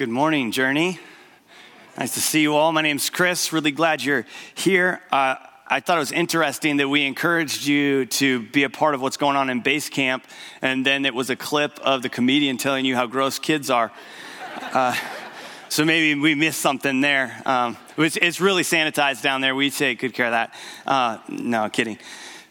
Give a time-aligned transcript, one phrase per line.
[0.00, 0.98] Good morning, Journey.
[1.98, 2.72] Nice to see you all.
[2.72, 3.52] My name's Chris.
[3.52, 5.02] Really glad you're here.
[5.12, 5.34] Uh,
[5.66, 9.18] I thought it was interesting that we encouraged you to be a part of what's
[9.18, 10.24] going on in base camp,
[10.62, 13.92] and then it was a clip of the comedian telling you how gross kids are.
[14.72, 14.96] Uh,
[15.68, 17.42] so maybe we missed something there.
[17.44, 19.54] Um, it's, it's, really sanitized down there.
[19.54, 20.54] We take good care of that.
[20.86, 21.98] Uh, no, kidding.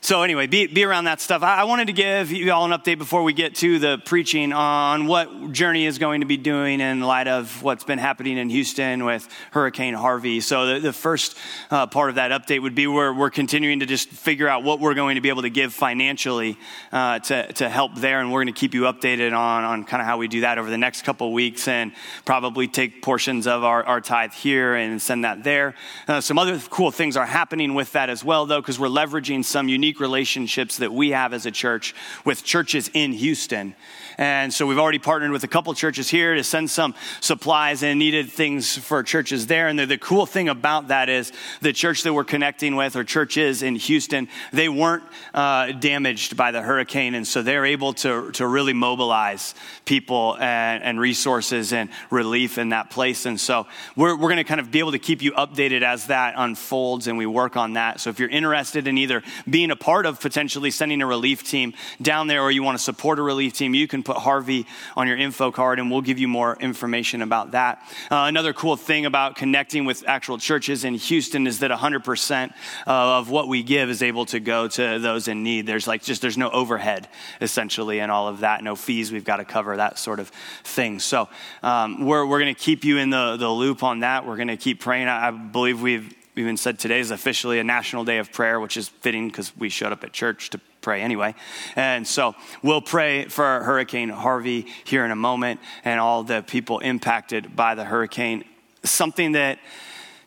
[0.02, 1.43] So, anyway, be, be around that stuff.
[1.43, 4.54] I, I, wanted to give you all an update before we get to the preaching
[4.54, 8.50] on what Journey is going to be doing in light of what's been happening in
[8.50, 10.39] Houston with Hurricane Harvey.
[10.39, 11.38] So, the, the first
[11.69, 14.79] uh, part of that update would be where we're continuing to just figure out what
[14.79, 16.57] we're going to be able to give financially
[16.93, 18.21] uh, to, to help there.
[18.21, 20.57] And we're going to keep you updated on, on kind of how we do that
[20.57, 21.91] over the next couple weeks and
[22.24, 25.75] probably take portions of our, our tithe here and send that there.
[26.07, 29.43] Uh, some other cool things are happening with that as well, though, because we're leveraging
[29.43, 33.73] some unique unique relationships that we have as a church with churches in Houston.
[34.19, 37.97] And so we've already partnered with a couple churches here to send some supplies and
[37.97, 39.69] needed things for churches there.
[39.69, 43.05] And the, the cool thing about that is the church that we're connecting with, or
[43.05, 47.16] churches in Houston, they weren't uh, damaged by the hurricane.
[47.16, 52.69] And so they're able to, to really mobilize people and, and resources and relief in
[52.69, 53.25] that place.
[53.25, 56.07] And so we're, we're going to kind of be able to keep you updated as
[56.07, 58.01] that unfolds and we work on that.
[58.01, 61.73] So if you're interested in either being a part of potentially sending a relief team
[62.01, 64.65] down there or you want to support a relief team, you can put Harvey
[64.97, 67.79] on your info card and we'll give you more information about that.
[68.09, 72.53] Uh, another cool thing about connecting with actual churches in Houston is that 100%
[72.88, 75.67] of what we give is able to go to those in need.
[75.67, 77.07] There's like just, there's no overhead
[77.39, 80.29] essentially and all of that, no fees we've got to cover, that sort of
[80.63, 80.99] thing.
[80.99, 81.29] So
[81.61, 84.25] um, we're, we're going to keep you in the, the loop on that.
[84.25, 85.07] We're going to keep praying.
[85.07, 88.75] I, I believe we've even said today is officially a national day of prayer, which
[88.75, 91.35] is fitting because we showed up at church to pray anyway.
[91.75, 96.79] And so we'll pray for Hurricane Harvey here in a moment and all the people
[96.79, 98.43] impacted by the hurricane.
[98.83, 99.59] Something that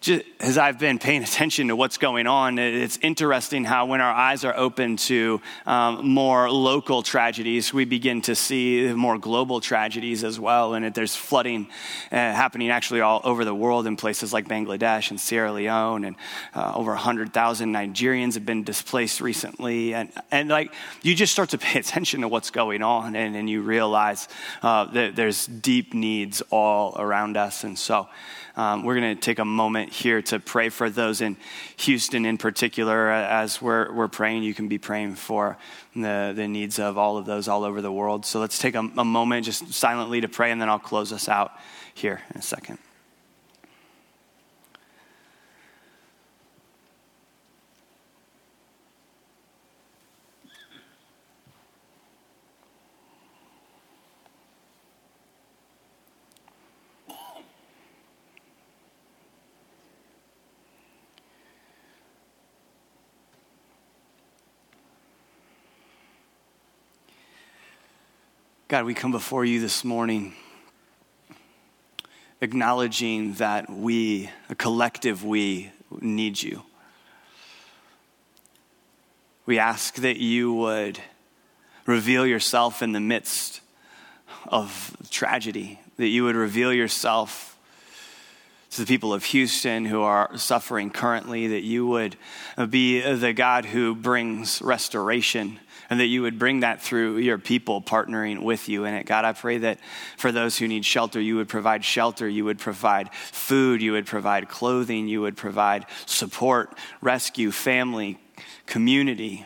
[0.02, 4.12] just as I've been paying attention to what's going on, it's interesting how when our
[4.12, 10.24] eyes are open to um, more local tragedies, we begin to see more global tragedies
[10.24, 10.74] as well.
[10.74, 11.68] And there's flooding
[12.10, 16.16] uh, happening actually all over the world in places like Bangladesh and Sierra Leone, and
[16.54, 19.94] uh, over 100,000 Nigerians have been displaced recently.
[19.94, 23.48] And, and like you just start to pay attention to what's going on, and, and
[23.48, 24.28] you realize
[24.62, 27.62] uh, that there's deep needs all around us.
[27.62, 28.08] And so,
[28.56, 31.36] um, we're going to take a moment here to pray for those in
[31.78, 33.10] Houston in particular.
[33.10, 35.56] As we're, we're praying, you can be praying for
[35.94, 38.26] the, the needs of all of those all over the world.
[38.26, 41.28] So let's take a, a moment just silently to pray, and then I'll close us
[41.28, 41.52] out
[41.94, 42.78] here in a second.
[68.72, 70.32] God, we come before you this morning
[72.40, 76.62] acknowledging that we, a collective we, need you.
[79.44, 80.98] We ask that you would
[81.84, 83.60] reveal yourself in the midst
[84.48, 87.51] of tragedy, that you would reveal yourself
[88.72, 92.16] to the people of Houston who are suffering currently, that you would
[92.70, 95.60] be the God who brings restoration
[95.90, 99.04] and that you would bring that through your people partnering with you in it.
[99.04, 99.78] God, I pray that
[100.16, 104.06] for those who need shelter, you would provide shelter, you would provide food, you would
[104.06, 108.18] provide clothing, you would provide support, rescue, family,
[108.64, 109.44] community.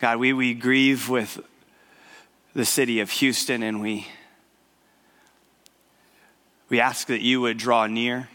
[0.00, 1.38] God, we, we grieve with
[2.54, 4.06] the city of Houston and we,
[6.72, 8.30] we ask that you would draw near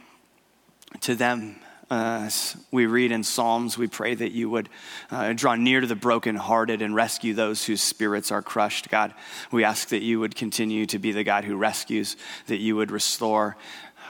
[1.01, 1.55] to them
[1.89, 4.69] uh, as we read in Psalms, we pray that you would
[5.09, 8.91] uh, draw near to the brokenhearted and rescue those whose spirits are crushed.
[8.91, 9.15] God,
[9.51, 12.15] we ask that you would continue to be the God who rescues,
[12.45, 13.57] that you would restore.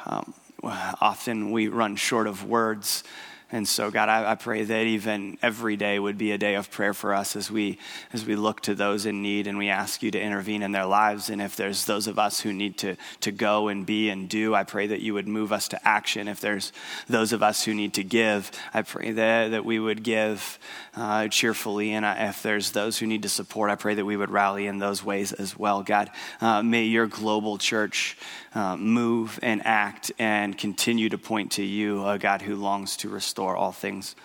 [0.06, 3.06] Um, often we run short of words
[3.50, 6.70] and so, God, I, I, pray that even every day would be a day of
[6.70, 7.80] prayer for us as we
[8.12, 10.86] as we look to those in need and we ask you to intervene in their
[10.86, 11.30] lives.
[11.30, 14.54] And if there's those of us who need to to go and be and do,
[14.54, 16.28] I pray that you would move us to action.
[16.28, 16.74] If there's
[17.08, 20.60] those of us who need to give, I pray that that we would give
[20.94, 21.94] uh, cheerfully.
[21.94, 24.68] And I, if there's those who need to support, I pray that we would rally
[24.68, 25.84] in those ways as well.
[25.84, 26.12] God,
[26.42, 28.18] uh, may your global church
[28.54, 33.08] uh, move and act and continue to point to you, a God who longs to
[33.10, 34.16] restore all things.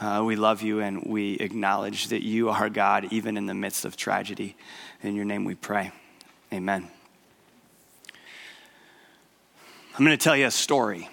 [0.00, 3.84] Uh, we love you and we acknowledge that you are God even in the midst
[3.84, 4.56] of tragedy.
[5.02, 5.92] In your name we pray.
[6.52, 6.88] Amen.
[9.98, 11.08] I'm going to tell you a story.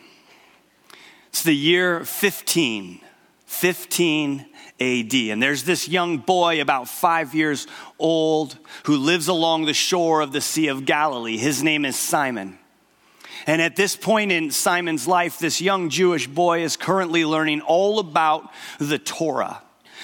[1.29, 3.01] It's the year 15,
[3.45, 4.45] 15
[4.79, 5.13] AD.
[5.13, 7.67] And there's this young boy, about five years
[8.00, 11.38] old, who lives along the shore of the Sea of Galilee.
[11.38, 12.57] His name is Simon.
[13.45, 18.00] And at this point in Simon's life, this young Jewish boy is currently learning all
[18.00, 19.62] about the Torah,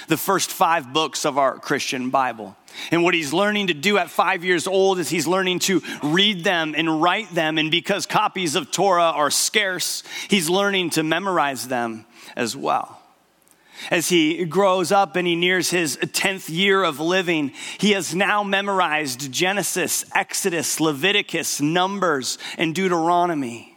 [0.08, 2.56] the first five books of our Christian Bible.
[2.92, 6.44] And what he's learning to do at five years old is he's learning to read
[6.44, 7.58] them and write them.
[7.58, 13.03] And because copies of Torah are scarce, he's learning to memorize them as well.
[13.92, 18.44] As he grows up and he nears his 10th year of living, he has now
[18.44, 23.74] memorized Genesis, Exodus, Leviticus, Numbers, and Deuteronomy.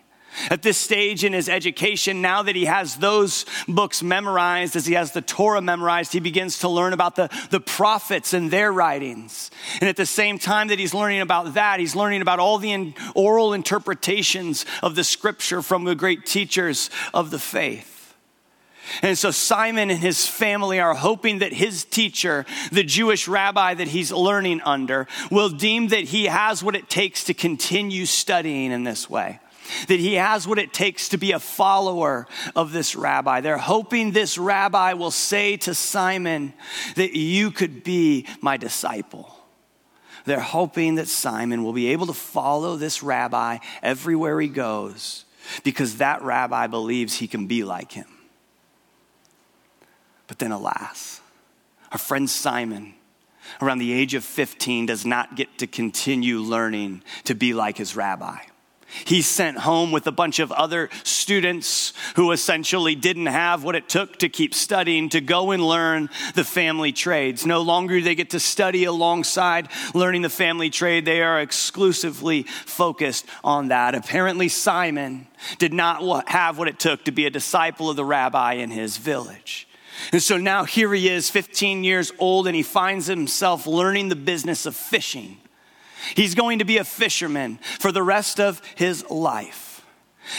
[0.50, 4.94] At this stage in his education, now that he has those books memorized, as he
[4.94, 9.50] has the Torah memorized, he begins to learn about the, the prophets and their writings.
[9.80, 12.70] And at the same time that he's learning about that, he's learning about all the
[12.70, 17.95] in, oral interpretations of the scripture from the great teachers of the faith.
[19.02, 23.88] And so Simon and his family are hoping that his teacher, the Jewish rabbi that
[23.88, 28.84] he's learning under, will deem that he has what it takes to continue studying in
[28.84, 29.40] this way.
[29.88, 33.40] That he has what it takes to be a follower of this rabbi.
[33.40, 36.52] They're hoping this rabbi will say to Simon
[36.94, 39.32] that you could be my disciple.
[40.24, 45.24] They're hoping that Simon will be able to follow this rabbi everywhere he goes
[45.64, 48.06] because that rabbi believes he can be like him.
[50.26, 51.20] But then, alas,
[51.92, 52.94] our friend Simon,
[53.60, 57.94] around the age of 15, does not get to continue learning to be like his
[57.94, 58.38] rabbi.
[59.04, 63.88] He's sent home with a bunch of other students who essentially didn't have what it
[63.88, 67.44] took to keep studying to go and learn the family trades.
[67.44, 71.04] No longer do they get to study alongside learning the family trade.
[71.04, 73.94] They are exclusively focused on that.
[73.94, 75.26] Apparently, Simon
[75.58, 78.96] did not have what it took to be a disciple of the rabbi in his
[78.96, 79.68] village.
[80.12, 84.16] And so now here he is, 15 years old, and he finds himself learning the
[84.16, 85.38] business of fishing.
[86.14, 89.84] He's going to be a fisherman for the rest of his life.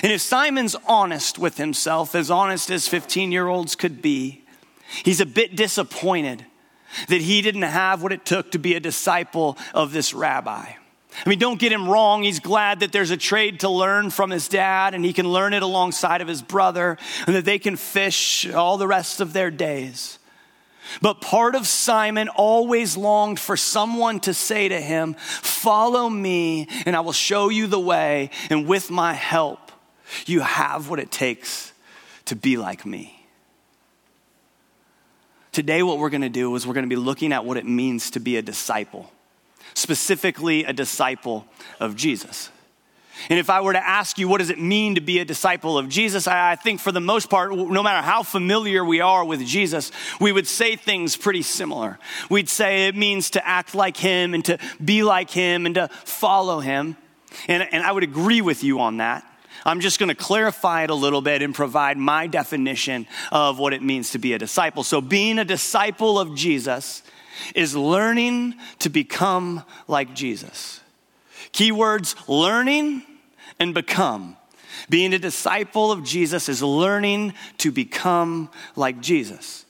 [0.03, 4.43] And if Simon's honest with himself, as honest as 15 year olds could be,
[5.03, 6.45] he's a bit disappointed
[7.07, 10.73] that he didn't have what it took to be a disciple of this rabbi.
[11.25, 12.23] I mean, don't get him wrong.
[12.23, 15.53] He's glad that there's a trade to learn from his dad and he can learn
[15.53, 19.49] it alongside of his brother and that they can fish all the rest of their
[19.49, 20.19] days.
[21.01, 26.95] But part of Simon always longed for someone to say to him, Follow me, and
[26.95, 29.71] I will show you the way, and with my help,
[30.25, 31.73] you have what it takes
[32.25, 33.25] to be like me.
[35.51, 37.65] Today, what we're going to do is we're going to be looking at what it
[37.65, 39.11] means to be a disciple
[39.77, 41.45] specifically a disciple
[41.79, 42.49] of Jesus.
[43.29, 45.77] And if I were to ask you, what does it mean to be a disciple
[45.77, 46.27] of Jesus?
[46.27, 50.31] I, think for the most part, no matter how familiar we are with Jesus, we
[50.31, 51.97] would say things pretty similar.
[52.29, 55.87] We'd say it means to act like him and to be like him and to
[56.05, 56.95] follow him.
[57.47, 59.23] And, and I would agree with you on that.
[59.65, 63.73] I'm just going to clarify it a little bit and provide my definition of what
[63.73, 64.83] it means to be a disciple.
[64.83, 67.03] So, being a disciple of Jesus
[67.55, 70.81] is learning to become like Jesus.
[71.53, 73.03] Keywords learning
[73.59, 74.37] and become.
[74.89, 79.65] Being a disciple of Jesus is learning to become like Jesus.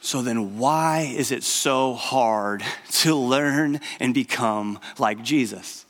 [0.00, 5.84] So then, why is it so hard to learn and become like Jesus?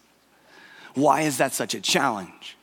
[0.95, 2.56] Why is that such a challenge?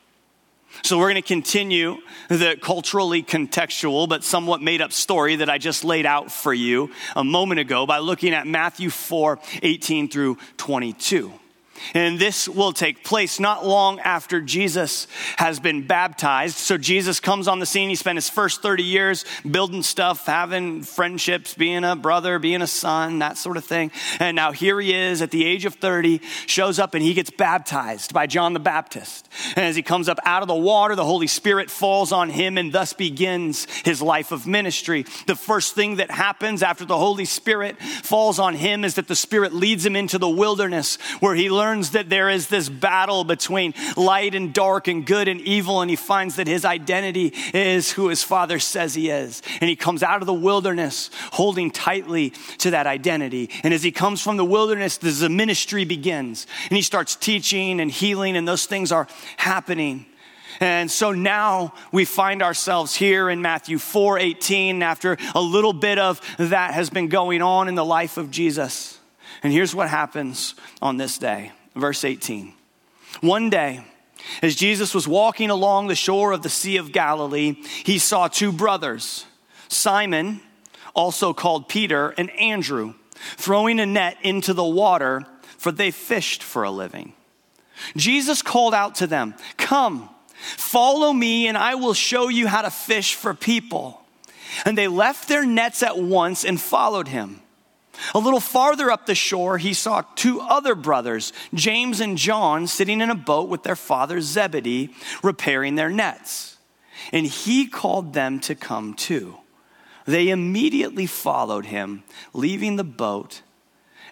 [0.81, 1.97] So, we're going to continue
[2.29, 6.89] the culturally contextual but somewhat made up story that I just laid out for you
[7.15, 11.31] a moment ago by looking at Matthew 4 18 through 22.
[11.93, 16.57] And this will take place not long after Jesus has been baptized.
[16.57, 17.89] So Jesus comes on the scene.
[17.89, 22.67] He spent his first 30 years building stuff, having friendships, being a brother, being a
[22.67, 23.91] son, that sort of thing.
[24.19, 27.29] And now here he is at the age of 30, shows up and he gets
[27.29, 29.27] baptized by John the Baptist.
[29.55, 32.57] And as he comes up out of the water, the Holy Spirit falls on him
[32.57, 35.05] and thus begins his life of ministry.
[35.27, 39.15] The first thing that happens after the Holy Spirit falls on him is that the
[39.15, 43.23] Spirit leads him into the wilderness where he learns learns that there is this battle
[43.23, 47.91] between light and dark and good and evil, and he finds that his identity is
[47.91, 49.41] who his father says he is.
[49.59, 53.49] And he comes out of the wilderness holding tightly to that identity.
[53.63, 56.45] And as he comes from the wilderness, the ministry begins.
[56.69, 60.05] And he starts teaching and healing, and those things are happening.
[60.59, 65.97] And so now we find ourselves here in Matthew 4 18, after a little bit
[65.97, 68.99] of that has been going on in the life of Jesus.
[69.41, 72.53] And here's what happens on this day verse 18.
[73.21, 73.85] One day,
[74.41, 78.51] As Jesus was walking along the shore of the Sea of Galilee, he saw two
[78.51, 79.25] brothers,
[79.67, 80.39] Simon,
[80.95, 82.93] also called Peter, and Andrew,
[83.35, 85.25] throwing a net into the water,
[85.57, 87.13] for they fished for a living.
[87.97, 90.09] Jesus called out to them, Come,
[90.57, 94.01] follow me, and I will show you how to fish for people.
[94.65, 97.42] And they left their nets at once and followed him.
[98.13, 103.01] A little farther up the shore, he saw two other brothers, James and John, sitting
[103.01, 106.57] in a boat with their father Zebedee, repairing their nets.
[107.11, 109.37] And he called them to come too.
[110.05, 113.41] They immediately followed him, leaving the boat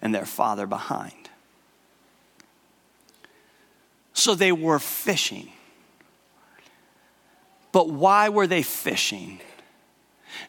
[0.02, 1.30] and their father behind.
[4.14, 5.52] So they were fishing.
[7.72, 9.40] But why were they fishing?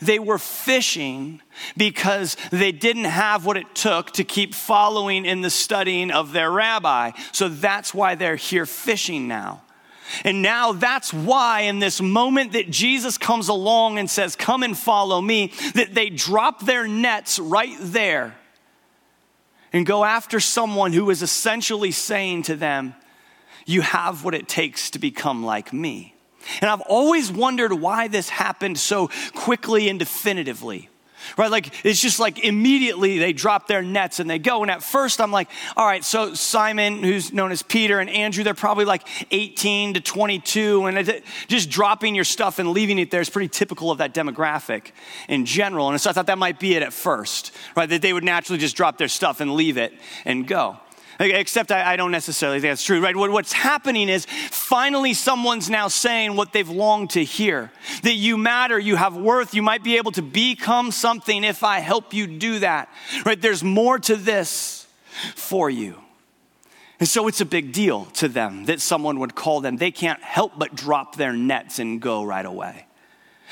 [0.01, 1.41] They were fishing
[1.77, 6.51] because they didn't have what it took to keep following in the studying of their
[6.51, 7.13] rabbi.
[7.33, 9.63] So that's why they're here fishing now.
[10.25, 14.77] And now that's why, in this moment that Jesus comes along and says, Come and
[14.77, 18.35] follow me, that they drop their nets right there
[19.73, 22.95] and go after someone who is essentially saying to them,
[23.65, 26.15] You have what it takes to become like me.
[26.61, 30.89] And I've always wondered why this happened so quickly and definitively.
[31.37, 31.51] Right?
[31.51, 34.63] Like, it's just like immediately they drop their nets and they go.
[34.63, 38.45] And at first, I'm like, all right, so Simon, who's known as Peter, and Andrew,
[38.45, 40.87] they're probably like 18 to 22.
[40.87, 44.93] And just dropping your stuff and leaving it there is pretty typical of that demographic
[45.29, 45.91] in general.
[45.91, 47.89] And so I thought that might be it at first, right?
[47.89, 49.93] That they would naturally just drop their stuff and leave it
[50.25, 50.79] and go.
[51.31, 53.15] Except I, I don't necessarily think that's true, right?
[53.15, 57.71] What, what's happening is finally someone's now saying what they've longed to hear
[58.03, 61.79] that you matter, you have worth, you might be able to become something if I
[61.79, 62.89] help you do that,
[63.25, 63.41] right?
[63.41, 64.87] There's more to this
[65.37, 65.99] for you.
[66.99, 69.77] And so it's a big deal to them that someone would call them.
[69.77, 72.87] They can't help but drop their nets and go right away.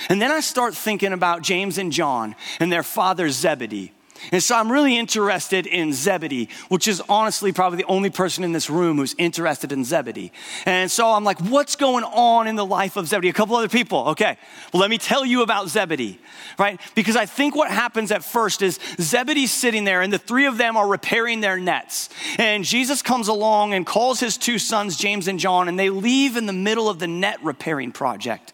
[0.09, 3.93] And then I start thinking about James and John and their father Zebedee
[4.33, 8.53] and so I'm really interested in Zebedee, which is honestly probably the only person in
[8.53, 10.33] this room who's interested in Zebedee.
[10.67, 13.29] And so I'm like, what's going on in the life of Zebedee?
[13.29, 14.09] A couple other people.
[14.09, 14.37] Okay.
[14.73, 16.19] Well, let me tell you about Zebedee,
[16.59, 16.81] right?
[16.95, 20.59] Because I think what happens at first is Zebedee's sitting there and the three of
[20.59, 22.09] them are repairing their nets.
[22.39, 26.37] And Jesus comes along and calls his two sons, James and John, and they leave
[26.37, 28.53] in the middle of the net repairing project.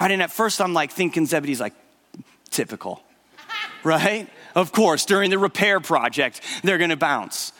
[0.00, 0.10] Right.
[0.10, 1.74] And at first I'm like thinking Zebedee's like,
[2.50, 3.02] typical,
[3.84, 4.28] right?
[4.54, 7.52] Of course, during the repair project, they're going to bounce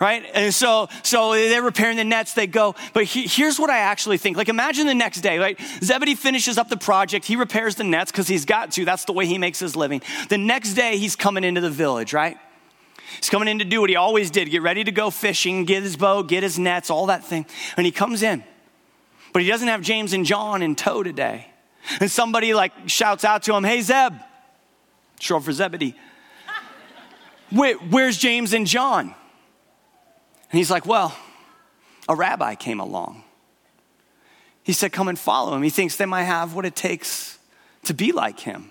[0.00, 0.24] right?
[0.32, 2.34] And so, so they're repairing the nets.
[2.34, 4.36] They go, but he, here's what I actually think.
[4.36, 5.58] Like, imagine the next day, right?
[5.82, 7.24] Zebedee finishes up the project.
[7.24, 8.84] He repairs the nets because he's got to.
[8.84, 10.02] That's the way he makes his living.
[10.28, 12.36] The next day, he's coming into the village, right?
[13.16, 15.82] He's coming in to do what he always did: get ready to go fishing, get
[15.82, 17.46] his bow, get his nets, all that thing.
[17.76, 18.44] And he comes in,
[19.32, 21.46] but he doesn't have James and John in tow today.
[22.00, 24.12] And somebody like shouts out to him, "Hey, Zeb!"
[25.20, 25.96] Short for Zebedee.
[27.50, 29.06] Where, where's James and John?
[30.50, 31.16] And he's like, Well,
[32.08, 33.24] a rabbi came along.
[34.62, 35.62] He said, Come and follow him.
[35.62, 37.38] He thinks they might have what it takes
[37.84, 38.70] to be like him.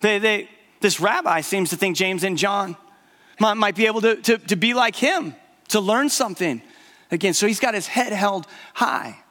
[0.00, 0.48] They, they,
[0.80, 2.76] this rabbi seems to think James and John
[3.40, 5.34] might, might be able to, to, to be like him,
[5.68, 6.62] to learn something
[7.10, 7.34] again.
[7.34, 9.23] So he's got his head held high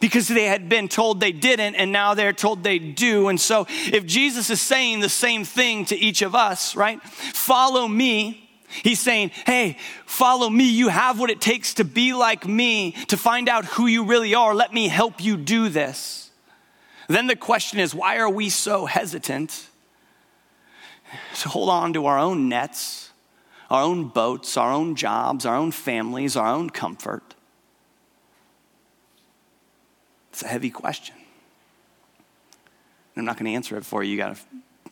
[0.00, 3.28] because they had been told they didn't and now they're told they do.
[3.28, 7.02] And so if Jesus is saying the same thing to each of us, right?
[7.02, 8.44] Follow me.
[8.68, 10.64] He's saying, hey, follow me.
[10.70, 14.34] You have what it takes to be like me, to find out who you really
[14.34, 14.54] are.
[14.54, 16.30] Let me help you do this.
[17.08, 19.66] Then the question is, why are we so hesitant
[21.40, 23.10] to hold on to our own nets,
[23.70, 27.34] our own boats, our own jobs, our own families, our own comfort?
[30.38, 31.16] It's a heavy question.
[33.16, 34.12] I'm not going to answer it for you.
[34.12, 34.42] You got to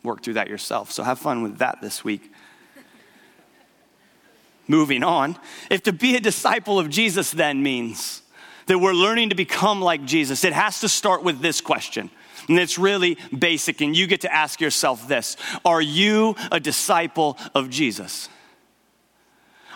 [0.02, 0.90] work through that yourself.
[0.90, 2.32] So have fun with that this week.
[4.66, 5.38] Moving on.
[5.70, 8.22] If to be a disciple of Jesus then means
[8.66, 12.10] that we're learning to become like Jesus, it has to start with this question.
[12.48, 17.38] And it's really basic, and you get to ask yourself this Are you a disciple
[17.54, 18.28] of Jesus?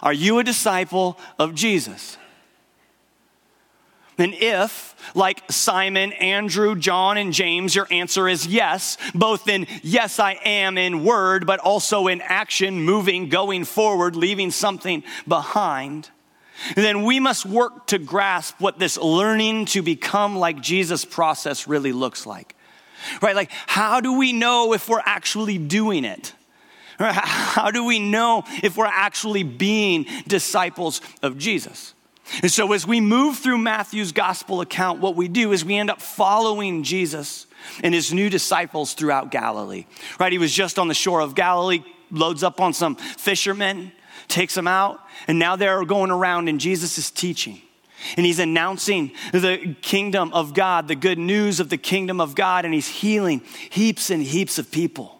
[0.02, 2.16] Are you a disciple of Jesus?
[4.18, 10.18] And if, like Simon, Andrew, John, and James, your answer is yes, both in yes,
[10.18, 16.10] I am in word, but also in action, moving, going forward, leaving something behind,
[16.74, 21.92] then we must work to grasp what this learning to become like Jesus process really
[21.92, 22.54] looks like.
[23.22, 23.34] Right?
[23.34, 26.34] Like, how do we know if we're actually doing it?
[27.00, 31.94] How do we know if we're actually being disciples of Jesus?
[32.42, 35.90] And so, as we move through Matthew's gospel account, what we do is we end
[35.90, 37.46] up following Jesus
[37.82, 39.86] and his new disciples throughout Galilee.
[40.18, 40.32] Right?
[40.32, 43.92] He was just on the shore of Galilee, loads up on some fishermen,
[44.28, 47.60] takes them out, and now they're going around and Jesus is teaching.
[48.16, 52.64] And he's announcing the kingdom of God, the good news of the kingdom of God,
[52.64, 55.19] and he's healing heaps and heaps of people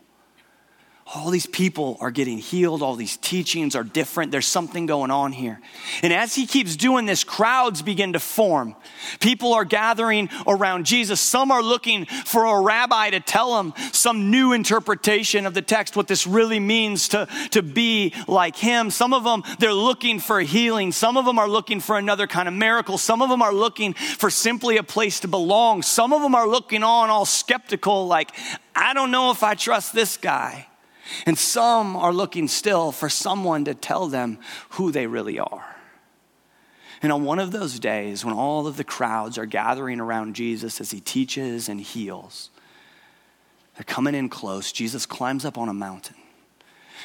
[1.12, 4.30] all these people are getting healed, all these teachings are different.
[4.30, 5.60] There's something going on here.
[6.04, 8.76] And as he keeps doing this, crowds begin to form.
[9.18, 11.20] People are gathering around Jesus.
[11.20, 15.96] Some are looking for a rabbi to tell them some new interpretation of the text,
[15.96, 18.88] what this really means to, to be like him.
[18.88, 20.92] Some of them, they're looking for healing.
[20.92, 22.98] Some of them are looking for another kind of miracle.
[22.98, 25.82] Some of them are looking for simply a place to belong.
[25.82, 28.30] Some of them are looking on all skeptical, like,
[28.76, 30.68] I don't know if I trust this guy.
[31.26, 34.38] And some are looking still for someone to tell them
[34.70, 35.76] who they really are.
[37.02, 40.80] And on one of those days, when all of the crowds are gathering around Jesus
[40.80, 42.50] as he teaches and heals,
[43.74, 44.72] they're coming in close.
[44.72, 46.16] Jesus climbs up on a mountain.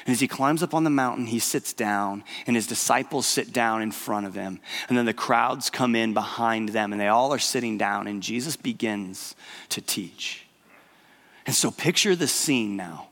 [0.05, 3.53] And as he climbs up on the mountain, he sits down, and his disciples sit
[3.53, 4.59] down in front of him.
[4.89, 8.21] And then the crowds come in behind them, and they all are sitting down, and
[8.21, 9.35] Jesus begins
[9.69, 10.45] to teach.
[11.45, 13.07] And so picture the scene now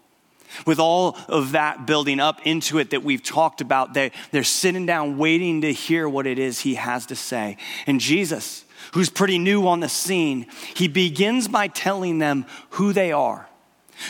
[0.65, 4.85] with all of that building up into it that we've talked about, they, they're sitting
[4.85, 7.57] down waiting to hear what it is he has to say.
[7.87, 13.11] And Jesus, who's pretty new on the scene, he begins by telling them who they
[13.11, 13.47] are.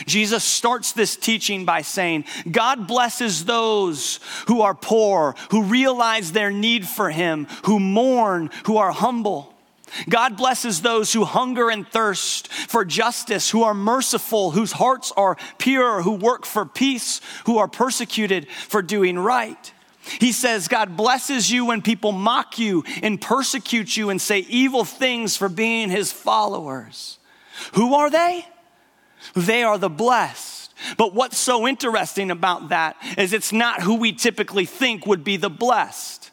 [0.06, 6.50] Jesus starts this teaching by saying, God blesses those who are poor, who realize their
[6.50, 9.53] need for Him, who mourn, who are humble.
[10.08, 15.36] God blesses those who hunger and thirst for justice, who are merciful, whose hearts are
[15.58, 19.72] pure, who work for peace, who are persecuted for doing right.
[20.20, 24.84] He says, God blesses you when people mock you and persecute you and say evil
[24.84, 27.18] things for being his followers.
[27.74, 28.46] Who are they?
[29.34, 30.72] They are the blessed.
[30.96, 35.36] But what's so interesting about that is it's not who we typically think would be
[35.36, 36.30] the blessed,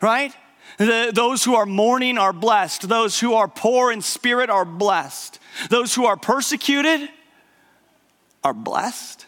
[0.00, 0.34] right?
[0.78, 2.88] The, those who are mourning are blessed.
[2.88, 5.38] Those who are poor in spirit are blessed.
[5.70, 7.08] Those who are persecuted
[8.42, 9.26] are blessed.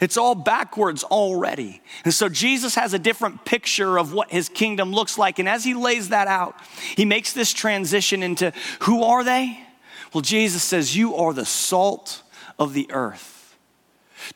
[0.00, 1.82] It's all backwards already.
[2.04, 5.38] And so Jesus has a different picture of what his kingdom looks like.
[5.38, 6.56] And as he lays that out,
[6.96, 9.60] he makes this transition into who are they?
[10.12, 12.22] Well, Jesus says, You are the salt
[12.58, 13.56] of the earth.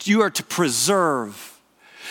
[0.04, 1.60] You are to preserve,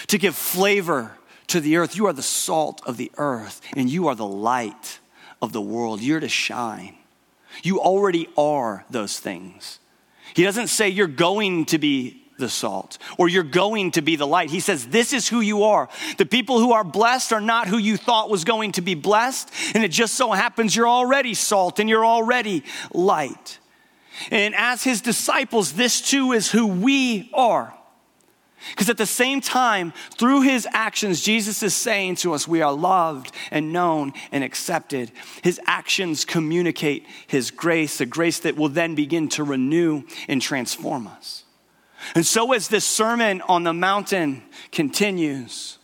[0.07, 1.11] to give flavor
[1.47, 1.95] to the earth.
[1.95, 4.99] You are the salt of the earth, and you are the light
[5.41, 6.01] of the world.
[6.01, 6.95] You're to shine.
[7.63, 9.79] You already are those things.
[10.35, 14.27] He doesn't say you're going to be the salt or you're going to be the
[14.27, 14.49] light.
[14.49, 15.89] He says, This is who you are.
[16.17, 19.49] The people who are blessed are not who you thought was going to be blessed.
[19.73, 23.59] And it just so happens you're already salt and you're already light.
[24.31, 27.73] And as his disciples, this too is who we are.
[28.71, 32.73] Because at the same time, through his actions, Jesus is saying to us, we are
[32.73, 35.11] loved and known and accepted.
[35.43, 41.07] His actions communicate his grace, a grace that will then begin to renew and transform
[41.07, 41.43] us.
[42.13, 45.79] And so, as this Sermon on the Mountain continues,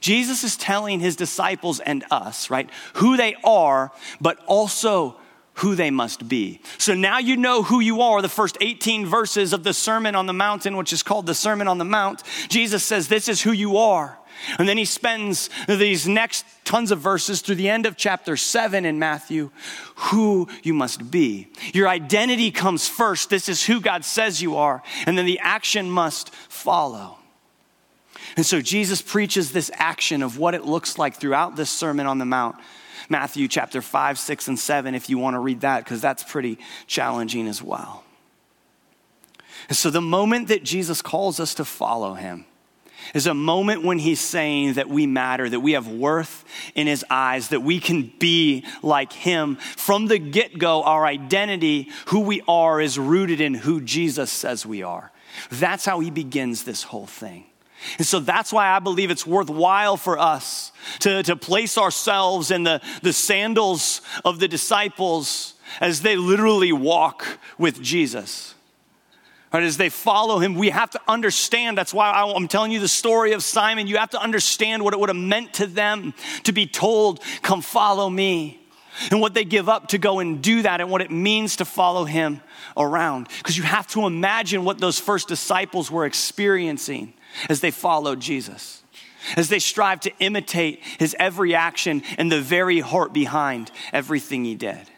[0.00, 5.16] Jesus is telling his disciples and us, right, who they are, but also
[5.54, 6.60] who they must be.
[6.78, 8.20] So now you know who you are.
[8.22, 11.68] The first 18 verses of the Sermon on the Mountain, which is called the Sermon
[11.68, 14.18] on the Mount, Jesus says, This is who you are.
[14.58, 18.84] And then he spends these next tons of verses through the end of chapter 7
[18.84, 19.50] in Matthew,
[19.94, 21.48] who you must be.
[21.72, 23.30] Your identity comes first.
[23.30, 24.82] This is who God says you are.
[25.06, 27.18] And then the action must follow.
[28.36, 32.18] And so Jesus preaches this action of what it looks like throughout this Sermon on
[32.18, 32.56] the Mount
[33.08, 36.58] Matthew chapter 5, 6, and 7 if you want to read that, because that's pretty
[36.86, 38.04] challenging as well.
[39.68, 42.46] And so the moment that Jesus calls us to follow him,
[43.12, 47.04] is a moment when he's saying that we matter, that we have worth in his
[47.10, 49.56] eyes, that we can be like him.
[49.56, 54.64] From the get go, our identity, who we are, is rooted in who Jesus says
[54.64, 55.12] we are.
[55.50, 57.46] That's how he begins this whole thing.
[57.98, 62.64] And so that's why I believe it's worthwhile for us to, to place ourselves in
[62.64, 67.26] the, the sandals of the disciples as they literally walk
[67.58, 68.54] with Jesus.
[69.52, 71.78] Right, as they follow him, we have to understand.
[71.78, 73.86] That's why I'm telling you the story of Simon.
[73.86, 77.62] You have to understand what it would have meant to them to be told, Come
[77.62, 78.60] follow me.
[79.12, 81.64] And what they give up to go and do that, and what it means to
[81.64, 82.40] follow him
[82.76, 83.28] around.
[83.38, 87.12] Because you have to imagine what those first disciples were experiencing
[87.48, 88.82] as they followed Jesus.
[89.36, 94.54] as they strive to imitate his every action and the very heart behind everything he
[94.54, 94.90] did.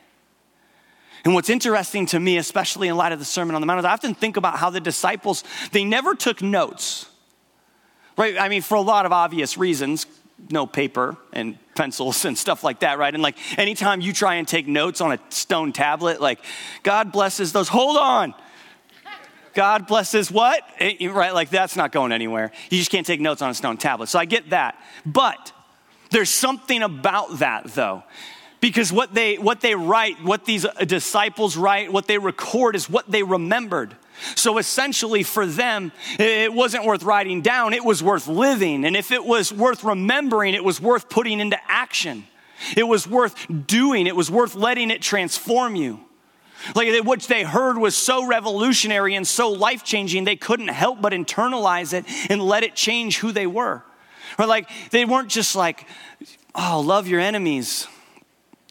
[1.25, 3.85] And what's interesting to me, especially in light of the Sermon on the Mount, is
[3.85, 7.09] I often think about how the disciples, they never took notes.
[8.17, 8.39] Right?
[8.39, 10.07] I mean, for a lot of obvious reasons,
[10.51, 13.13] no paper and pencils and stuff like that, right?
[13.13, 16.39] And like anytime you try and take notes on a stone tablet, like,
[16.83, 18.35] God blesses those, hold on.
[19.57, 20.63] God blesses what?
[20.79, 21.33] Eh, right?
[21.33, 22.53] Like that's not going anywhere.
[22.71, 24.09] You just can't take notes on a stone tablet.
[24.09, 24.79] So I get that.
[25.07, 25.51] But
[26.11, 28.05] there's something about that though.
[28.61, 33.11] Because what they what they write, what these disciples write, what they record is what
[33.11, 33.97] they remembered.
[34.35, 38.85] So essentially, for them, it wasn't worth writing down, it was worth living.
[38.85, 42.27] And if it was worth remembering, it was worth putting into action.
[42.77, 43.35] It was worth
[43.67, 46.06] doing, it was worth letting it transform you.
[46.75, 51.13] Like what they heard was so revolutionary and so life changing, they couldn't help but
[51.13, 53.83] internalize it and let it change who they were.
[54.39, 55.87] Or like they weren't just like,
[56.55, 57.87] oh, love your enemies.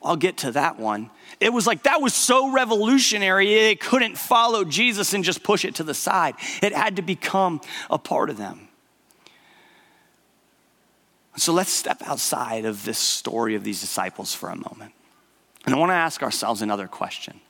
[0.04, 1.10] I'll get to that one.
[1.39, 5.76] It was like that was so revolutionary, it couldn't follow Jesus and just push it
[5.76, 6.36] to the side.
[6.62, 8.69] It had to become a part of them.
[11.38, 14.93] So let's step outside of this story of these disciples for a moment.
[15.65, 17.41] And I want to ask ourselves another question.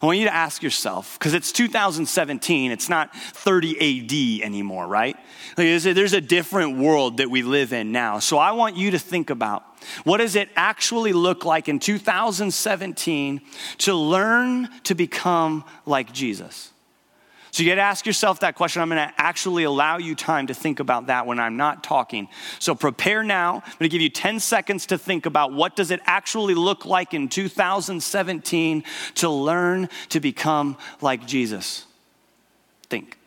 [0.00, 5.16] I want you to ask yourself, because it's 2017, it's not 30 AD anymore, right?
[5.56, 8.18] There's a different world that we live in now.
[8.18, 9.64] So I want you to think about
[10.04, 13.40] what does it actually look like in 2017
[13.78, 16.71] to learn to become like Jesus?
[17.52, 18.80] So you got to ask yourself that question.
[18.80, 22.28] I'm going to actually allow you time to think about that when I'm not talking.
[22.58, 23.56] So prepare now.
[23.56, 26.86] I'm going to give you 10 seconds to think about what does it actually look
[26.86, 28.84] like in 2017
[29.16, 31.84] to learn to become like Jesus.
[32.88, 33.18] Think.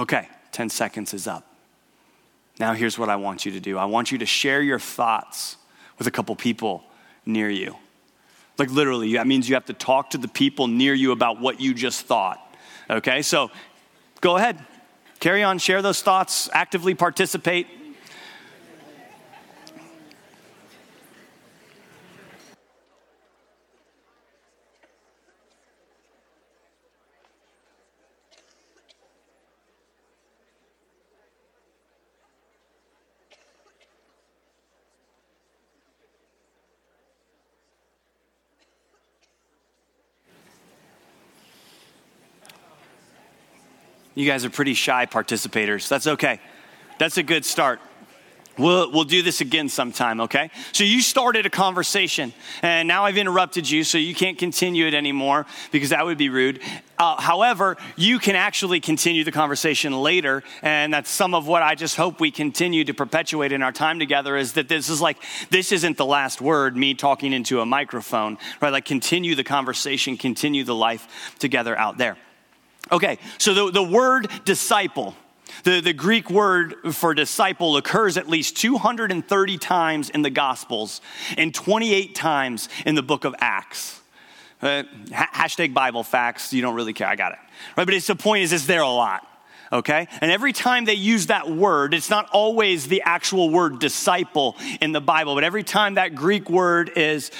[0.00, 1.46] Okay, 10 seconds is up.
[2.58, 5.58] Now, here's what I want you to do I want you to share your thoughts
[5.98, 6.82] with a couple people
[7.26, 7.76] near you.
[8.56, 11.60] Like, literally, that means you have to talk to the people near you about what
[11.60, 12.40] you just thought.
[12.88, 13.50] Okay, so
[14.22, 14.64] go ahead,
[15.20, 17.66] carry on, share those thoughts, actively participate.
[44.20, 45.88] You guys are pretty shy participators.
[45.88, 46.40] That's okay.
[46.98, 47.80] That's a good start.
[48.58, 50.50] We'll, we'll do this again sometime, okay?
[50.72, 54.92] So you started a conversation, and now I've interrupted you, so you can't continue it
[54.92, 56.60] anymore because that would be rude.
[56.98, 61.74] Uh, however, you can actually continue the conversation later, and that's some of what I
[61.74, 65.16] just hope we continue to perpetuate in our time together is that this is like,
[65.48, 68.70] this isn't the last word, me talking into a microphone, right?
[68.70, 72.18] Like, continue the conversation, continue the life together out there.
[72.92, 75.14] Okay, so the, the word disciple,
[75.62, 81.00] the, the Greek word for disciple occurs at least 230 times in the Gospels
[81.36, 84.00] and 28 times in the book of Acts.
[84.60, 87.38] Uh, hashtag Bible facts, you don't really care, I got it.
[87.76, 89.26] Right, but it's the point is, it's there a lot
[89.72, 90.08] okay?
[90.20, 94.90] And every time they use that word, it's not always the actual word disciple in
[94.90, 97.30] the Bible, but every time that Greek word is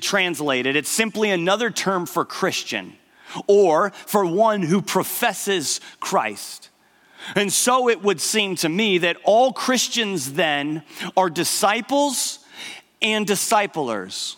[0.00, 2.98] translated, it's simply another term for Christian
[3.46, 6.70] or for one who professes Christ.
[7.34, 10.82] And so it would seem to me that all Christians then
[11.16, 12.40] are disciples
[13.02, 14.36] and disciplers.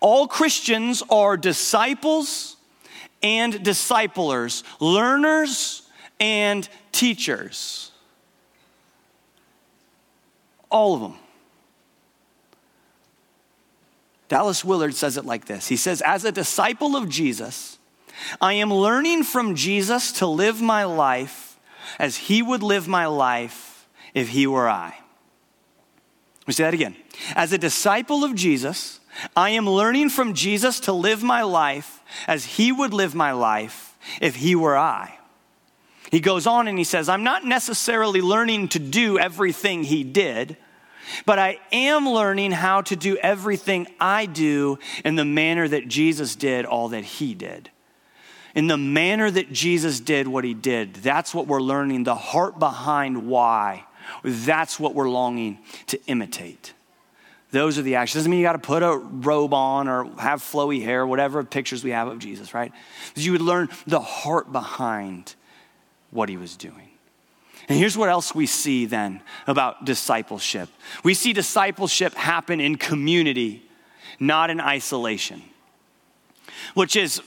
[0.00, 2.56] All Christians are disciples
[3.22, 5.82] and disciplers, learners
[6.20, 7.92] and teachers.
[10.70, 11.14] All of them.
[14.28, 17.77] Dallas Willard says it like this He says, As a disciple of Jesus,
[18.40, 21.58] I am learning from Jesus to live my life
[21.98, 24.94] as he would live my life if he were I.
[26.40, 26.96] Let me say that again.
[27.34, 29.00] As a disciple of Jesus,
[29.36, 33.96] I am learning from Jesus to live my life as he would live my life
[34.20, 35.18] if he were I.
[36.10, 40.56] He goes on and he says, I'm not necessarily learning to do everything he did,
[41.26, 46.34] but I am learning how to do everything I do in the manner that Jesus
[46.34, 47.70] did all that he did.
[48.58, 50.94] In the manner that Jesus did what he did.
[50.94, 53.84] That's what we're learning, the heart behind why.
[54.24, 56.74] That's what we're longing to imitate.
[57.52, 58.22] Those are the actions.
[58.22, 61.84] Doesn't mean you got to put a robe on or have flowy hair, whatever pictures
[61.84, 62.72] we have of Jesus, right?
[63.10, 65.36] Because you would learn the heart behind
[66.10, 66.88] what he was doing.
[67.68, 70.68] And here's what else we see then about discipleship
[71.04, 73.62] we see discipleship happen in community,
[74.18, 75.44] not in isolation,
[76.74, 77.22] which is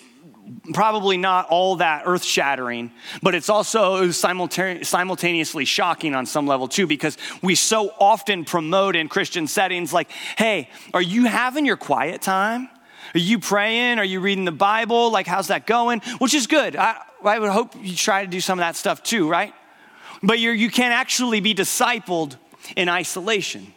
[0.74, 6.88] probably not all that earth shattering, but it's also simultaneously shocking on some level too,
[6.88, 12.22] because we so often promote in Christian settings like, hey, are you having your quiet
[12.22, 12.70] time?
[13.14, 14.00] Are you praying?
[14.00, 15.12] Are you reading the Bible?
[15.12, 16.00] Like, how's that going?
[16.20, 16.76] Which is good.
[16.76, 19.54] I, I would hope you try to do some of that stuff too, right?
[20.24, 22.38] But you're, you can't actually be discipled
[22.76, 23.74] in isolation.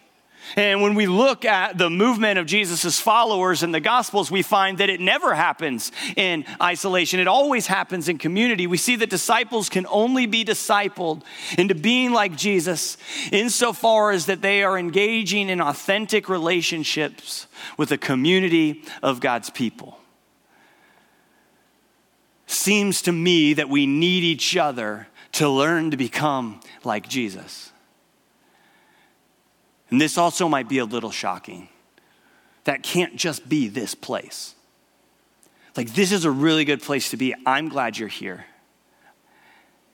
[0.56, 4.78] And when we look at the movement of Jesus' followers in the Gospels, we find
[4.78, 7.20] that it never happens in isolation.
[7.20, 8.66] It always happens in community.
[8.66, 11.22] We see that disciples can only be discipled
[11.58, 12.96] into being like Jesus
[13.32, 19.98] insofar as that they are engaging in authentic relationships with a community of God's people.
[22.46, 27.72] Seems to me that we need each other to learn to become like Jesus.
[29.94, 31.68] And this also might be a little shocking.
[32.64, 34.56] That can't just be this place.
[35.76, 37.32] Like, this is a really good place to be.
[37.46, 38.44] I'm glad you're here.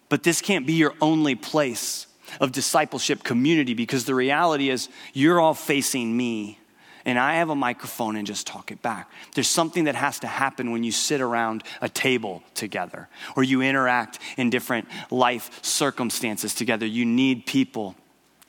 [0.08, 2.06] But this can't be your only place
[2.40, 6.58] of discipleship community because the reality is you're all facing me
[7.04, 9.10] and I have a microphone and just talk it back.
[9.34, 13.60] There's something that has to happen when you sit around a table together or you
[13.60, 16.86] interact in different life circumstances together.
[16.86, 17.96] You need people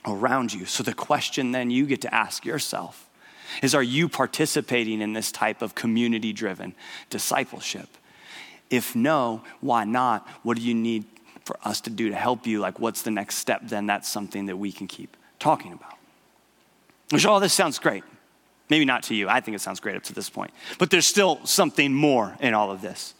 [0.06, 0.64] around you.
[0.66, 3.08] So the question then you get to ask yourself
[3.62, 6.74] is Are you participating in this type of community driven
[7.10, 7.88] discipleship?
[8.70, 10.26] If no, why not?
[10.42, 11.04] What do you need
[11.44, 12.60] for us to do to help you?
[12.60, 13.86] Like, what's the next step then?
[13.86, 15.94] That's something that we can keep talking about.
[17.10, 18.04] Which all this sounds great.
[18.70, 19.28] Maybe not to you.
[19.28, 20.52] I think it sounds great up to this point.
[20.78, 23.14] But there's still something more in all of this.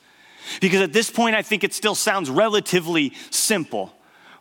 [0.60, 3.92] Because at this point, I think it still sounds relatively simple.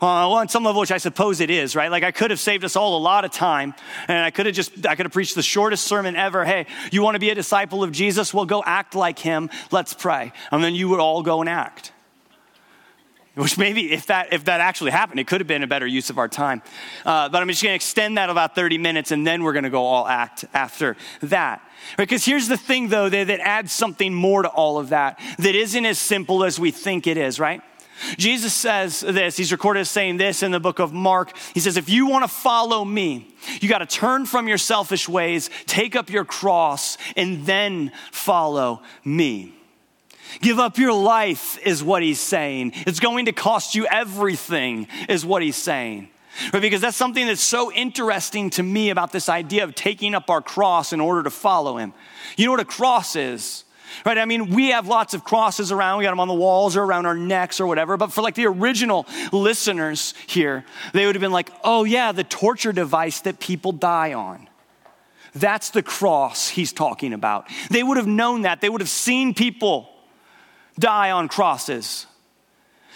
[0.01, 1.91] Well, on some level, which I suppose it is, right?
[1.91, 3.75] Like I could have saved us all a lot of time,
[4.07, 6.43] and I could have just, I could have preached the shortest sermon ever.
[6.43, 8.33] Hey, you want to be a disciple of Jesus?
[8.33, 9.51] Well, go act like him.
[9.69, 10.33] Let's pray.
[10.51, 11.91] And then you would all go and act.
[13.35, 16.09] Which maybe, if that, if that actually happened, it could have been a better use
[16.09, 16.63] of our time.
[17.05, 19.63] Uh, but I'm just going to extend that about 30 minutes, and then we're going
[19.63, 21.61] to go all act after that.
[21.95, 25.55] Because here's the thing, though, that, that adds something more to all of that that
[25.55, 27.61] isn't as simple as we think it is, right?
[28.17, 31.35] Jesus says this, he's recorded as saying this in the book of Mark.
[31.53, 33.27] He says, If you want to follow me,
[33.59, 38.81] you got to turn from your selfish ways, take up your cross, and then follow
[39.03, 39.53] me.
[40.39, 42.71] Give up your life, is what he's saying.
[42.87, 46.09] It's going to cost you everything, is what he's saying.
[46.53, 46.61] Right?
[46.61, 50.41] Because that's something that's so interesting to me about this idea of taking up our
[50.41, 51.93] cross in order to follow him.
[52.37, 53.65] You know what a cross is?
[54.05, 54.17] Right?
[54.17, 55.99] I mean, we have lots of crosses around.
[55.99, 57.97] We got them on the walls or around our necks or whatever.
[57.97, 62.23] But for like the original listeners here, they would have been like, oh, yeah, the
[62.23, 64.47] torture device that people die on.
[65.33, 67.47] That's the cross he's talking about.
[67.69, 68.61] They would have known that.
[68.61, 69.89] They would have seen people
[70.77, 72.05] die on crosses.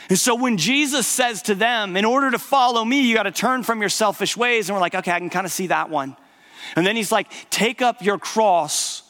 [0.10, 3.32] And so when Jesus says to them, in order to follow me, you got to
[3.32, 4.70] turn from your selfish ways.
[4.70, 6.16] And we're like, okay, I can kind of see that one.
[6.76, 9.04] And then he's like, take up your cross,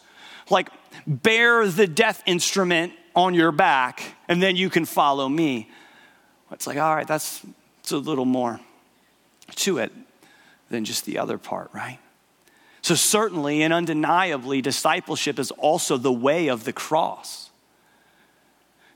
[0.49, 0.69] like
[1.07, 5.69] bear the death instrument on your back, and then you can follow me.
[6.51, 7.41] It's like, all right, that's
[7.79, 8.59] it's a little more
[9.55, 9.91] to it
[10.69, 11.99] than just the other part, right?
[12.81, 17.49] So, certainly and undeniably, discipleship is also the way of the cross.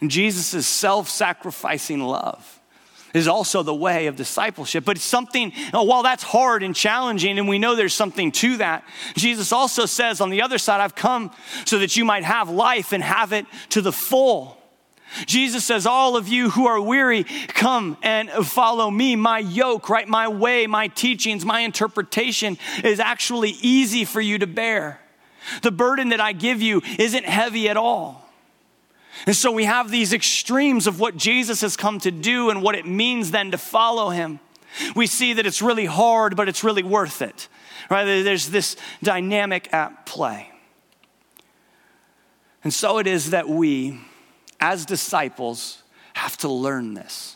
[0.01, 2.58] And Jesus' self sacrificing love
[3.13, 4.85] is also the way of discipleship.
[4.85, 8.57] But it's something, oh, while that's hard and challenging, and we know there's something to
[8.57, 8.83] that,
[9.15, 11.31] Jesus also says on the other side, I've come
[11.65, 14.57] so that you might have life and have it to the full.
[15.25, 19.15] Jesus says, All of you who are weary, come and follow me.
[19.15, 20.07] My yoke, right?
[20.07, 24.99] My way, my teachings, my interpretation is actually easy for you to bear.
[25.63, 28.28] The burden that I give you isn't heavy at all.
[29.25, 32.75] And so we have these extremes of what Jesus has come to do and what
[32.75, 34.39] it means then to follow him.
[34.95, 37.47] We see that it's really hard, but it's really worth it.
[37.89, 38.05] Right?
[38.05, 40.51] There's this dynamic at play.
[42.63, 43.99] And so it is that we,
[44.59, 45.81] as disciples,
[46.13, 47.35] have to learn this.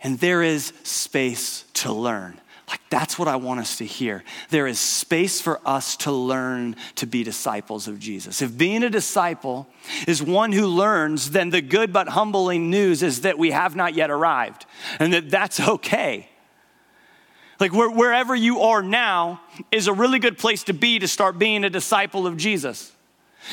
[0.00, 2.40] And there is space to learn.
[2.68, 4.24] Like, that's what I want us to hear.
[4.48, 8.40] There is space for us to learn to be disciples of Jesus.
[8.40, 9.66] If being a disciple
[10.06, 13.94] is one who learns, then the good but humbling news is that we have not
[13.94, 14.64] yet arrived
[14.98, 16.28] and that that's okay.
[17.60, 21.64] Like, wherever you are now is a really good place to be to start being
[21.64, 22.93] a disciple of Jesus.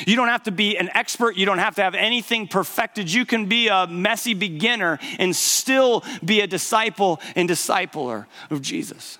[0.05, 1.35] You don't have to be an expert.
[1.35, 3.11] You don't have to have anything perfected.
[3.11, 9.17] You can be a messy beginner and still be a disciple and discipler of Jesus.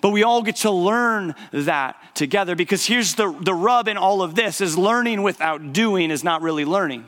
[0.00, 4.22] But we all get to learn that together because here's the, the rub in all
[4.22, 7.04] of this is learning without doing is not really learning.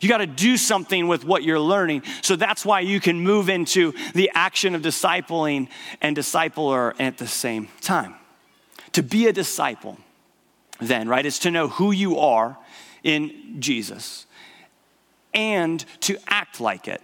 [0.00, 2.02] You got to do something with what you're learning.
[2.22, 5.68] So that's why you can move into the action of discipling
[6.00, 8.16] and discipler at the same time.
[8.92, 9.96] To be a disciple
[10.88, 12.58] then, right, is to know who you are
[13.02, 14.26] in Jesus
[15.34, 17.02] and to act like it.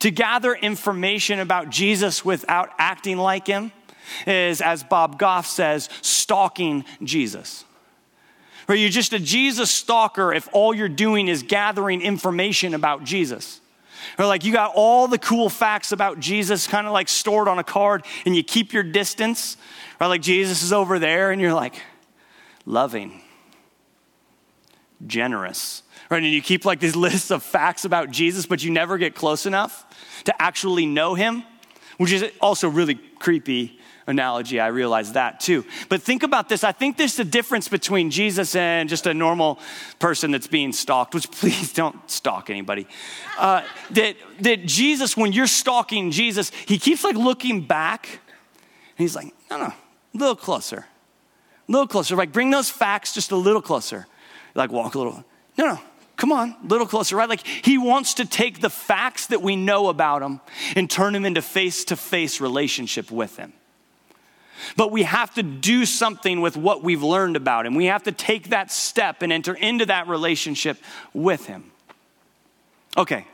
[0.00, 3.72] To gather information about Jesus without acting like him
[4.26, 7.64] is, as Bob Goff says, stalking Jesus.
[8.68, 13.60] Or you're just a Jesus stalker if all you're doing is gathering information about Jesus.
[14.18, 17.58] Or like you got all the cool facts about Jesus kind of like stored on
[17.58, 19.56] a card and you keep your distance.
[20.00, 21.74] Or like Jesus is over there and you're like,
[22.68, 23.20] loving,
[25.06, 25.82] generous.
[26.10, 26.22] Right?
[26.22, 29.46] And you keep like these lists of facts about Jesus, but you never get close
[29.46, 29.84] enough
[30.24, 31.42] to actually know him,
[31.96, 34.60] which is also really creepy analogy.
[34.60, 35.64] I realize that too.
[35.88, 36.64] But think about this.
[36.64, 39.58] I think there's a difference between Jesus and just a normal
[39.98, 42.86] person that's being stalked, which please don't stalk anybody.
[43.38, 49.14] Uh, that, that Jesus, when you're stalking Jesus, he keeps like looking back and he's
[49.14, 49.74] like, no, no, a
[50.14, 50.86] little closer
[51.68, 52.16] a little closer.
[52.16, 54.06] Like, bring those facts just a little closer.
[54.54, 55.24] Like, walk a little.
[55.56, 55.80] No, no,
[56.16, 57.28] come on, a little closer, right?
[57.28, 60.40] Like, he wants to take the facts that we know about him
[60.76, 63.52] and turn them into face to face relationship with him.
[64.76, 67.74] But we have to do something with what we've learned about him.
[67.74, 70.78] We have to take that step and enter into that relationship
[71.14, 71.70] with him.
[72.96, 73.24] Okay,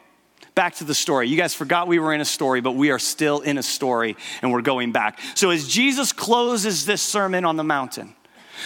[0.55, 1.29] back to the story.
[1.29, 4.16] You guys forgot we were in a story, but we are still in a story
[4.42, 5.18] and we're going back.
[5.35, 8.14] So, as Jesus closes this sermon on the mountain,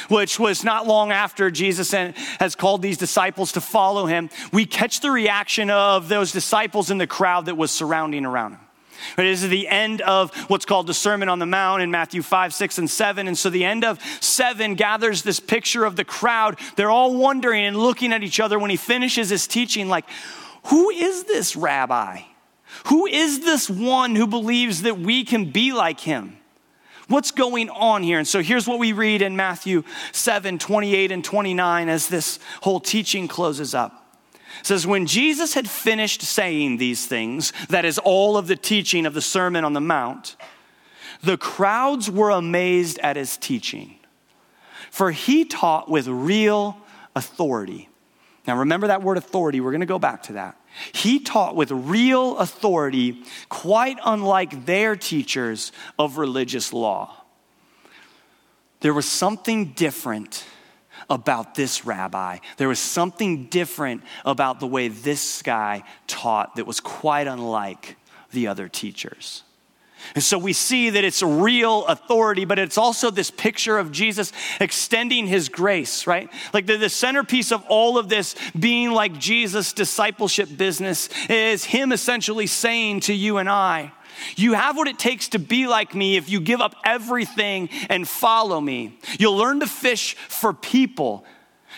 [0.09, 5.01] which was not long after Jesus has called these disciples to follow him, we catch
[5.01, 8.61] the reaction of those disciples in the crowd that was surrounding around him.
[9.17, 12.53] This is the end of what's called the Sermon on the Mount in Matthew 5,
[12.53, 13.29] 6, and 7.
[13.29, 16.59] And so the end of 7 gathers this picture of the crowd.
[16.75, 20.05] They're all wondering and looking at each other when he finishes his teaching, like,
[20.65, 22.23] who is this rabbi?
[22.87, 26.37] Who is this one who believes that we can be like him?
[27.09, 28.19] What's going on here?
[28.19, 32.81] And so here's what we read in Matthew 7 28 and 29 as this whole
[32.81, 34.21] teaching closes up.
[34.61, 39.07] It says, When Jesus had finished saying these things, that is all of the teaching
[39.07, 40.37] of the Sermon on the Mount,
[41.23, 43.99] the crowds were amazed at his teaching,
[44.91, 46.77] for he taught with real
[47.17, 47.89] authority.
[48.47, 49.61] Now, remember that word authority.
[49.61, 50.58] We're going to go back to that.
[50.93, 57.25] He taught with real authority, quite unlike their teachers of religious law.
[58.81, 60.45] There was something different
[61.11, 62.39] about this rabbi.
[62.57, 67.97] There was something different about the way this guy taught that was quite unlike
[68.31, 69.43] the other teachers.
[70.15, 74.33] And so we see that it's real authority, but it's also this picture of Jesus
[74.61, 76.31] extending his grace, right?
[76.53, 81.93] Like the, the centerpiece of all of this being like Jesus' discipleship business is him
[81.93, 83.93] essentially saying to you and I,
[84.37, 88.07] you have what it takes to be like me if you give up everything and
[88.07, 88.99] follow me.
[89.19, 91.25] You'll learn to fish for people,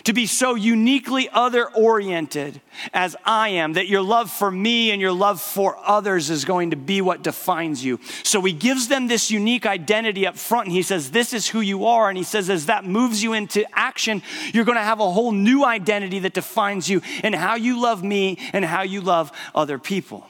[0.04, 2.60] to be so uniquely other oriented
[2.92, 6.70] as I am, that your love for me and your love for others is going
[6.70, 8.00] to be what defines you.
[8.22, 11.60] So he gives them this unique identity up front, and he says, This is who
[11.60, 12.08] you are.
[12.08, 15.32] And he says, As that moves you into action, you're going to have a whole
[15.32, 19.78] new identity that defines you and how you love me and how you love other
[19.78, 20.26] people.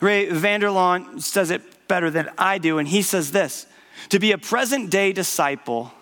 [0.00, 3.66] Ray Vander Laan says it better than I do, and he says this
[4.10, 5.92] To be a present day disciple,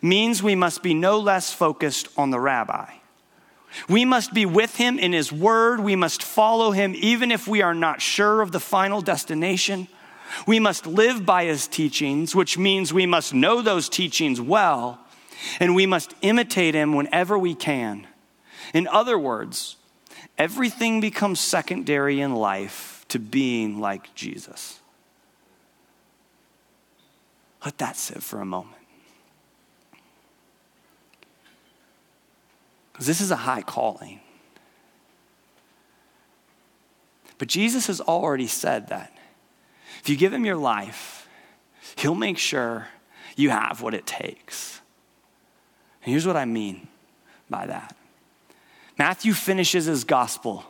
[0.00, 2.90] means we must be no less focused on the rabbi.
[3.88, 5.80] We must be with him in his word.
[5.80, 9.88] We must follow him even if we are not sure of the final destination.
[10.46, 14.98] We must live by his teachings, which means we must know those teachings well,
[15.60, 18.06] and we must imitate him whenever we can.
[18.72, 19.76] In other words,
[20.38, 24.80] everything becomes secondary in life to being like Jesus.
[27.64, 28.81] Let that sit for a moment.
[33.02, 34.20] Because this is a high calling.
[37.36, 39.12] But Jesus has already said that
[39.98, 41.28] if you give him your life,
[41.96, 42.86] he'll make sure
[43.34, 44.80] you have what it takes.
[46.04, 46.86] And here's what I mean
[47.50, 47.96] by that
[48.96, 50.64] Matthew finishes his gospel.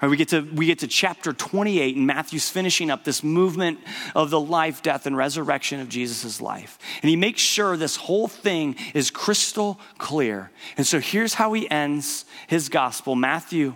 [0.00, 3.80] Right, we, get to, we get to chapter 28, and Matthew's finishing up this movement
[4.14, 6.78] of the life, death, and resurrection of Jesus' life.
[7.02, 10.50] And he makes sure this whole thing is crystal clear.
[10.76, 13.74] And so here's how he ends his gospel Matthew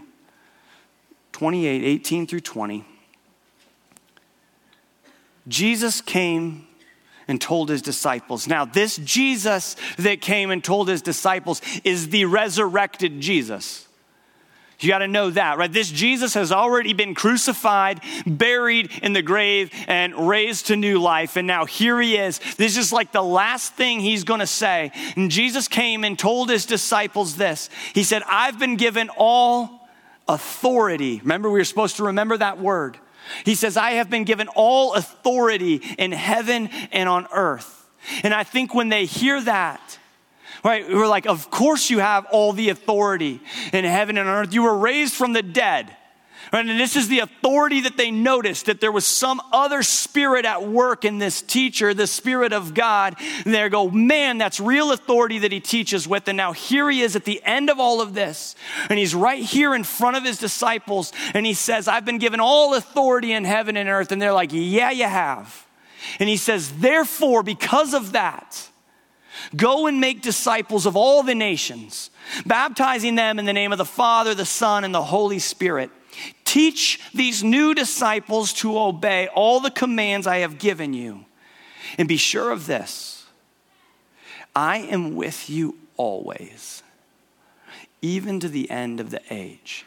[1.32, 2.84] 28, 18 through 20.
[5.48, 6.66] Jesus came
[7.26, 8.46] and told his disciples.
[8.46, 13.86] Now, this Jesus that came and told his disciples is the resurrected Jesus.
[14.80, 15.70] You got to know that, right?
[15.70, 21.36] This Jesus has already been crucified, buried in the grave, and raised to new life.
[21.36, 22.40] And now here he is.
[22.56, 24.90] This is like the last thing he's going to say.
[25.16, 29.88] And Jesus came and told his disciples this He said, I've been given all
[30.26, 31.20] authority.
[31.20, 32.98] Remember, we were supposed to remember that word.
[33.44, 37.88] He says, I have been given all authority in heaven and on earth.
[38.22, 39.98] And I think when they hear that,
[40.64, 43.40] right, we're like, of course you have all the authority
[43.72, 44.52] in heaven and earth.
[44.52, 45.96] You were raised from the dead.
[46.52, 46.66] Right?
[46.66, 50.66] And this is the authority that they noticed that there was some other spirit at
[50.66, 53.14] work in this teacher, the spirit of God.
[53.44, 56.26] And they go, man, that's real authority that he teaches with.
[56.26, 58.56] And now here he is at the end of all of this.
[58.88, 61.12] And he's right here in front of his disciples.
[61.34, 64.10] And he says, I've been given all authority in heaven and earth.
[64.10, 65.66] And they're like, yeah, you have.
[66.18, 68.69] And he says, therefore, because of that,
[69.56, 72.10] go and make disciples of all the nations,
[72.46, 75.90] baptizing them in the name of the Father, the Son, and the Holy Spirit
[76.44, 81.24] Teach these new disciples to obey all the commands I have given you.
[81.98, 83.26] And be sure of this
[84.54, 86.82] I am with you always,
[88.02, 89.86] even to the end of the age.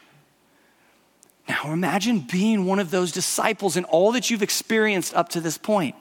[1.46, 5.58] Now imagine being one of those disciples and all that you've experienced up to this
[5.58, 5.94] point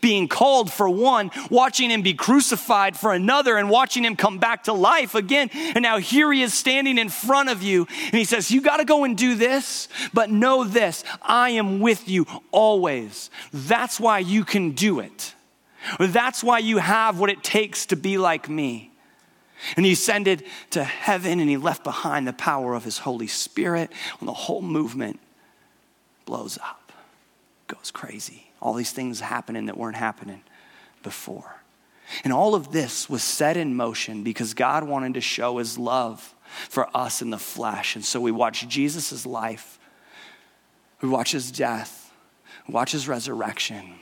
[0.00, 4.64] being called for one, watching him be crucified for another, and watching him come back
[4.64, 5.50] to life again.
[5.52, 8.78] And now here he is standing in front of you, and he says, You got
[8.78, 13.30] to go and do this, but know this I am with you always.
[13.52, 15.34] That's why you can do it.
[15.98, 18.90] That's why you have what it takes to be like me.
[19.76, 23.90] And he ascended to heaven and he left behind the power of his Holy Spirit,
[24.20, 25.20] and the whole movement
[26.24, 26.92] blows up,
[27.68, 30.42] goes crazy all these things happening that weren't happening
[31.02, 31.62] before.
[32.24, 36.34] And all of this was set in motion because God wanted to show his love
[36.68, 37.96] for us in the flesh.
[37.96, 39.78] And so we watch Jesus' life,
[41.00, 42.12] we watch his death,
[42.66, 43.94] we watch his resurrection.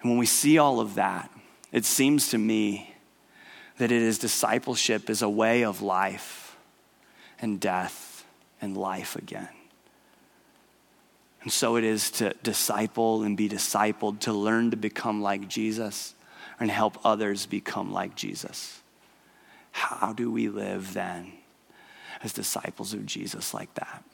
[0.00, 1.30] And when we see all of that,
[1.70, 2.94] it seems to me
[3.78, 6.56] that it is discipleship is a way of life
[7.40, 8.24] and death
[8.60, 9.48] and life again.
[11.42, 16.14] And so it is to disciple and be discipled, to learn to become like Jesus
[16.60, 18.80] and help others become like Jesus.
[19.72, 21.32] How do we live then
[22.22, 24.04] as disciples of Jesus like that?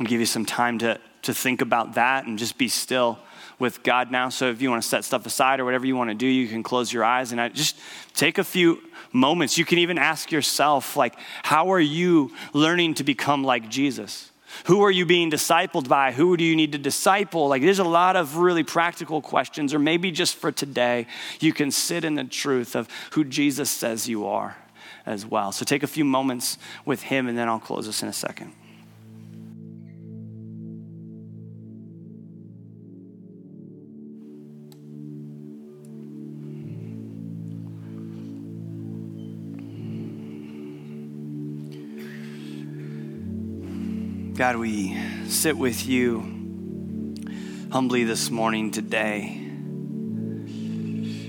[0.00, 3.18] I'll give you some time to, to think about that and just be still
[3.58, 4.30] with God now.
[4.30, 6.48] So if you want to set stuff aside or whatever you want to do, you
[6.48, 7.78] can close your eyes and I just
[8.14, 8.80] take a few
[9.12, 9.58] moments.
[9.58, 14.31] You can even ask yourself, like, how are you learning to become like Jesus?
[14.66, 16.12] Who are you being discipled by?
[16.12, 17.48] Who do you need to disciple?
[17.48, 21.06] Like, there's a lot of really practical questions, or maybe just for today,
[21.40, 24.56] you can sit in the truth of who Jesus says you are
[25.06, 25.52] as well.
[25.52, 28.52] So take a few moments with Him, and then I'll close us in a second.
[44.42, 46.18] God, we sit with you
[47.70, 49.40] humbly this morning today.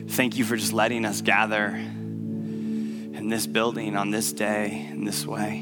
[0.07, 5.27] Thank you for just letting us gather in this building on this day in this
[5.27, 5.59] way.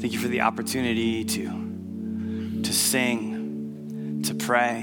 [0.00, 4.80] Thank you for the opportunity to, to sing, to pray,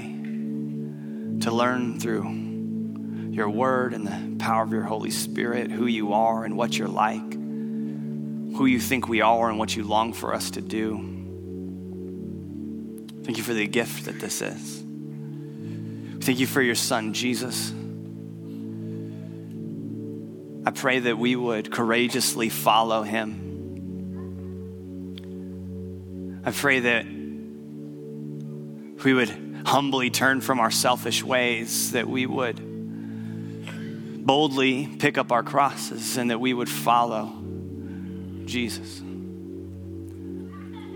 [1.40, 6.44] to learn through your word and the power of your Holy Spirit who you are
[6.44, 7.43] and what you're like
[8.54, 10.96] who you think we are and what you long for us to do.
[13.24, 14.84] Thank you for the gift that this is.
[16.20, 17.72] Thank you for your son, Jesus.
[20.66, 23.40] I pray that we would courageously follow him.
[26.46, 27.04] I pray that
[29.04, 32.60] we would humbly turn from our selfish ways, that we would
[34.24, 37.43] boldly pick up our crosses, and that we would follow
[38.46, 39.02] Jesus.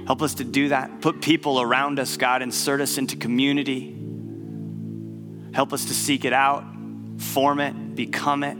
[0.06, 1.00] Help us to do that.
[1.02, 2.40] Put people around us, God.
[2.40, 3.94] Insert us into community.
[5.52, 6.64] Help us to seek it out,
[7.18, 8.56] form it, become it,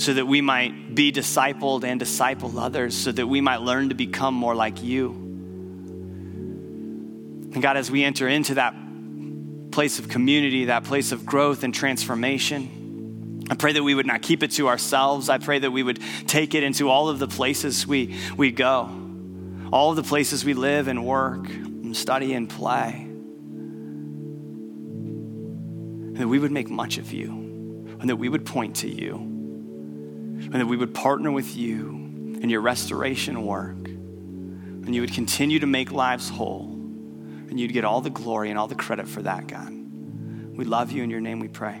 [0.00, 3.94] so that we might be discipled and disciple others, so that we might learn to
[3.94, 5.10] become more like you.
[7.52, 8.74] And God, as we enter into that
[9.70, 12.75] place of community, that place of growth and transformation,
[13.48, 15.28] I pray that we would not keep it to ourselves.
[15.28, 18.90] I pray that we would take it into all of the places we, we go,
[19.72, 23.02] all of the places we live and work, and study and play.
[26.14, 27.30] And that we would make much of you,
[28.00, 31.90] and that we would point to you, and that we would partner with you
[32.40, 36.64] in your restoration work, and you would continue to make lives whole,
[37.48, 39.70] and you'd get all the glory and all the credit for that, God.
[39.70, 41.02] We love you.
[41.02, 41.80] In your name we pray.